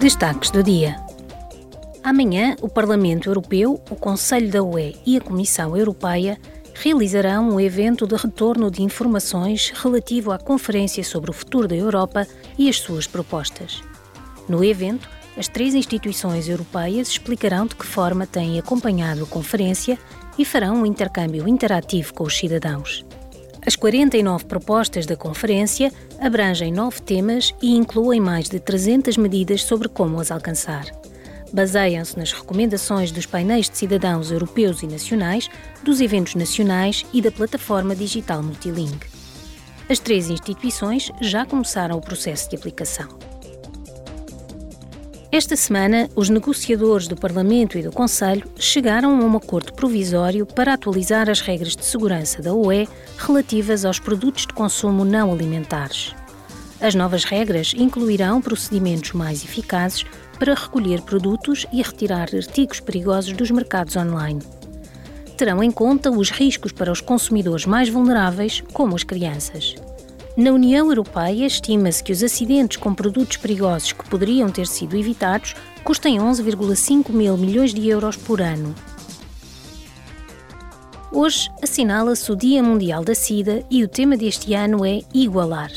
Destaques 0.00 0.52
do 0.52 0.62
dia. 0.62 0.94
Amanhã, 2.04 2.54
o 2.62 2.68
Parlamento 2.68 3.28
Europeu, 3.28 3.82
o 3.90 3.96
Conselho 3.96 4.48
da 4.48 4.62
UE 4.62 4.94
e 5.04 5.16
a 5.16 5.20
Comissão 5.20 5.76
Europeia 5.76 6.38
realizarão 6.72 7.50
um 7.50 7.58
evento 7.58 8.06
de 8.06 8.14
retorno 8.14 8.70
de 8.70 8.80
informações 8.80 9.70
relativo 9.74 10.30
à 10.30 10.38
Conferência 10.38 11.02
sobre 11.02 11.30
o 11.30 11.34
Futuro 11.34 11.66
da 11.66 11.74
Europa 11.74 12.28
e 12.56 12.68
as 12.68 12.76
suas 12.76 13.08
propostas. 13.08 13.82
No 14.48 14.64
evento, 14.64 15.08
as 15.36 15.48
três 15.48 15.74
instituições 15.74 16.48
europeias 16.48 17.08
explicarão 17.08 17.66
de 17.66 17.74
que 17.74 17.84
forma 17.84 18.24
têm 18.24 18.56
acompanhado 18.56 19.24
a 19.24 19.26
conferência 19.26 19.98
e 20.38 20.44
farão 20.44 20.76
um 20.76 20.86
intercâmbio 20.86 21.48
interativo 21.48 22.14
com 22.14 22.22
os 22.22 22.38
cidadãos. 22.38 23.04
As 23.68 23.76
49 23.76 24.46
propostas 24.46 25.04
da 25.04 25.14
conferência 25.14 25.92
abrangem 26.18 26.72
nove 26.72 27.02
temas 27.02 27.52
e 27.60 27.76
incluem 27.76 28.18
mais 28.18 28.48
de 28.48 28.58
300 28.58 29.18
medidas 29.18 29.62
sobre 29.62 29.90
como 29.90 30.18
as 30.18 30.30
alcançar. 30.30 30.86
Baseiam-se 31.52 32.16
nas 32.16 32.32
recomendações 32.32 33.12
dos 33.12 33.26
painéis 33.26 33.68
de 33.68 33.76
cidadãos 33.76 34.30
europeus 34.30 34.82
e 34.82 34.86
nacionais, 34.86 35.50
dos 35.82 36.00
eventos 36.00 36.34
nacionais 36.34 37.04
e 37.12 37.20
da 37.20 37.30
plataforma 37.30 37.94
digital 37.94 38.42
Multilink. 38.42 39.06
As 39.86 39.98
três 39.98 40.30
instituições 40.30 41.12
já 41.20 41.44
começaram 41.44 41.98
o 41.98 42.00
processo 42.00 42.48
de 42.48 42.56
aplicação. 42.56 43.27
Esta 45.38 45.54
semana, 45.54 46.10
os 46.16 46.28
negociadores 46.28 47.06
do 47.06 47.14
Parlamento 47.14 47.78
e 47.78 47.82
do 47.82 47.92
Conselho 47.92 48.50
chegaram 48.56 49.10
a 49.20 49.24
um 49.24 49.36
acordo 49.36 49.72
provisório 49.72 50.44
para 50.44 50.74
atualizar 50.74 51.30
as 51.30 51.40
regras 51.40 51.76
de 51.76 51.84
segurança 51.84 52.42
da 52.42 52.52
UE 52.52 52.88
relativas 53.16 53.84
aos 53.84 54.00
produtos 54.00 54.48
de 54.48 54.52
consumo 54.52 55.04
não 55.04 55.32
alimentares. 55.32 56.12
As 56.80 56.96
novas 56.96 57.22
regras 57.22 57.72
incluirão 57.72 58.42
procedimentos 58.42 59.12
mais 59.12 59.44
eficazes 59.44 60.04
para 60.40 60.54
recolher 60.54 61.02
produtos 61.02 61.66
e 61.72 61.82
retirar 61.82 62.34
artigos 62.34 62.80
perigosos 62.80 63.32
dos 63.32 63.52
mercados 63.52 63.94
online. 63.94 64.42
Terão 65.36 65.62
em 65.62 65.70
conta 65.70 66.10
os 66.10 66.30
riscos 66.30 66.72
para 66.72 66.90
os 66.90 67.00
consumidores 67.00 67.64
mais 67.64 67.88
vulneráveis, 67.88 68.60
como 68.72 68.96
as 68.96 69.04
crianças. 69.04 69.76
Na 70.38 70.52
União 70.52 70.86
Europeia, 70.86 71.44
estima-se 71.44 72.00
que 72.00 72.12
os 72.12 72.22
acidentes 72.22 72.76
com 72.76 72.94
produtos 72.94 73.36
perigosos 73.38 73.90
que 73.90 74.08
poderiam 74.08 74.48
ter 74.48 74.68
sido 74.68 74.96
evitados 74.96 75.56
custem 75.82 76.18
11,5 76.18 77.10
mil 77.10 77.36
milhões 77.36 77.74
de 77.74 77.88
euros 77.88 78.16
por 78.16 78.40
ano. 78.40 78.72
Hoje 81.10 81.50
assinala-se 81.60 82.30
o 82.30 82.36
Dia 82.36 82.62
Mundial 82.62 83.02
da 83.02 83.16
SIDA 83.16 83.64
e 83.68 83.82
o 83.82 83.88
tema 83.88 84.16
deste 84.16 84.54
ano 84.54 84.86
é 84.86 85.00
Igualar. 85.12 85.72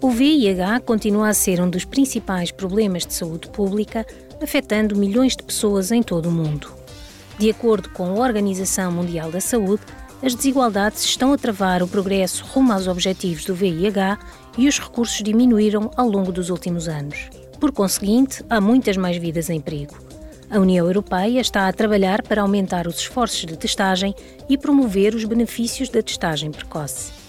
O 0.00 0.08
VIH 0.08 0.78
continua 0.86 1.30
a 1.30 1.34
ser 1.34 1.60
um 1.60 1.68
dos 1.68 1.84
principais 1.84 2.52
problemas 2.52 3.04
de 3.04 3.12
saúde 3.12 3.48
pública, 3.48 4.06
afetando 4.40 4.94
milhões 4.94 5.36
de 5.36 5.42
pessoas 5.42 5.90
em 5.90 6.00
todo 6.00 6.28
o 6.28 6.32
mundo. 6.32 6.72
De 7.40 7.50
acordo 7.50 7.90
com 7.90 8.04
a 8.04 8.24
Organização 8.24 8.92
Mundial 8.92 9.32
da 9.32 9.40
Saúde, 9.40 9.82
as 10.22 10.34
desigualdades 10.34 11.04
estão 11.04 11.32
a 11.32 11.38
travar 11.38 11.82
o 11.82 11.88
progresso 11.88 12.44
rumo 12.44 12.72
aos 12.72 12.86
objetivos 12.86 13.44
do 13.44 13.54
VIH 13.54 14.18
e 14.58 14.68
os 14.68 14.78
recursos 14.78 15.22
diminuíram 15.22 15.90
ao 15.96 16.08
longo 16.08 16.30
dos 16.30 16.50
últimos 16.50 16.88
anos. 16.88 17.30
Por 17.58 17.72
conseguinte, 17.72 18.44
há 18.48 18.60
muitas 18.60 18.96
mais 18.96 19.16
vidas 19.16 19.48
em 19.48 19.60
perigo. 19.60 19.94
A 20.50 20.58
União 20.58 20.86
Europeia 20.86 21.40
está 21.40 21.68
a 21.68 21.72
trabalhar 21.72 22.22
para 22.22 22.42
aumentar 22.42 22.86
os 22.86 22.98
esforços 22.98 23.46
de 23.46 23.56
testagem 23.56 24.14
e 24.48 24.58
promover 24.58 25.14
os 25.14 25.24
benefícios 25.24 25.88
da 25.88 26.02
testagem 26.02 26.50
precoce. 26.50 27.19